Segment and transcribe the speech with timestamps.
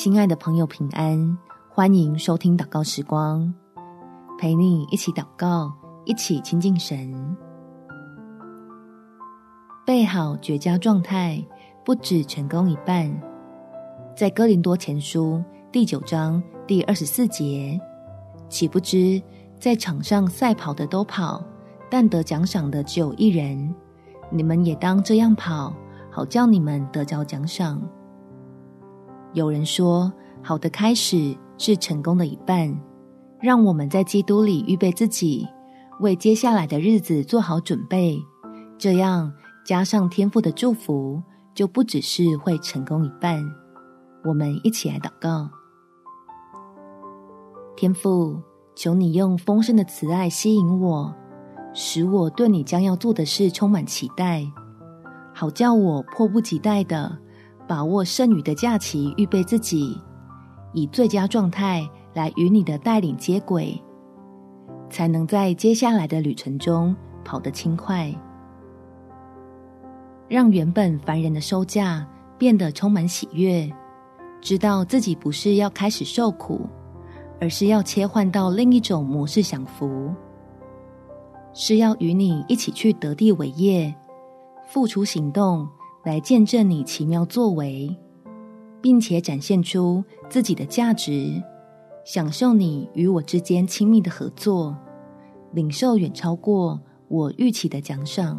[0.00, 1.36] 亲爱的朋友，平安！
[1.68, 3.52] 欢迎收听祷告时光，
[4.38, 5.72] 陪你一起祷告，
[6.04, 7.36] 一起亲近神。
[9.84, 11.44] 备好绝佳状态，
[11.84, 13.12] 不只成功一半。
[14.16, 15.42] 在哥林多前书
[15.72, 17.76] 第九章第二十四节，
[18.48, 19.20] 岂不知
[19.58, 21.42] 在场上赛跑的都跑，
[21.90, 23.74] 但得奖赏的只有一人。
[24.30, 25.74] 你们也当这样跑，
[26.08, 27.82] 好叫你们得着奖赏。
[29.34, 32.74] 有人说，好的开始是成功的一半。
[33.40, 35.46] 让我们在基督里预备自己，
[36.00, 38.20] 为接下来的日子做好准备。
[38.76, 39.32] 这样
[39.64, 41.22] 加上天父的祝福，
[41.54, 43.44] 就不只是会成功一半。
[44.24, 45.48] 我们一起来祷告：
[47.76, 48.42] 天父，
[48.74, 51.14] 求你用丰盛的慈爱吸引我，
[51.72, 54.44] 使我对你将要做的事充满期待，
[55.32, 57.16] 好叫我迫不及待的。
[57.68, 60.00] 把握剩余的假期，预备自己，
[60.72, 63.78] 以最佳状态来与你的带领接轨，
[64.88, 68.10] 才能在接下来的旅程中跑得轻快，
[70.26, 72.04] 让原本烦人的收假
[72.38, 73.70] 变得充满喜悦。
[74.40, 76.66] 知道自己不是要开始受苦，
[77.40, 80.10] 而是要切换到另一种模式享福，
[81.52, 83.94] 是要与你一起去得地为业，
[84.66, 85.68] 付出行动。
[86.04, 87.94] 来见证你奇妙作为，
[88.80, 91.42] 并且展现出自己的价值，
[92.04, 94.76] 享受你与我之间亲密的合作，
[95.52, 98.38] 领受远超过我预期的奖赏。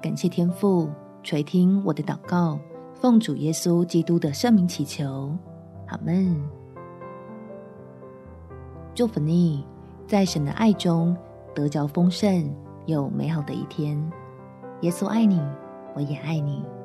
[0.00, 0.88] 感谢天父
[1.22, 2.60] 垂听我的祷告，
[2.94, 5.34] 奉主耶稣基督的圣名祈求，
[5.86, 6.40] 阿们。
[8.94, 9.64] 祝福你，
[10.06, 11.16] 在神的爱中
[11.54, 12.48] 得着丰盛，
[12.86, 13.98] 有美好的一天。
[14.82, 15.40] 耶稣爱你。
[15.98, 16.77] 我也爱你。